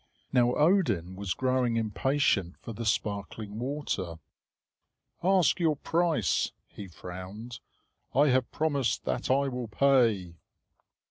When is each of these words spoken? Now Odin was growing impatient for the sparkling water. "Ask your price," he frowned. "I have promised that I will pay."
Now 0.33 0.55
Odin 0.55 1.15
was 1.15 1.35
growing 1.35 1.75
impatient 1.77 2.57
for 2.57 2.73
the 2.73 2.87
sparkling 2.87 3.59
water. 3.59 4.15
"Ask 5.21 5.59
your 5.59 5.75
price," 5.75 6.53
he 6.67 6.87
frowned. 6.87 7.59
"I 8.15 8.29
have 8.29 8.49
promised 8.49 9.05
that 9.05 9.29
I 9.29 9.47
will 9.47 9.67
pay." 9.67 10.37